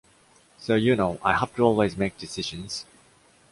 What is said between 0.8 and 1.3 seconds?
know,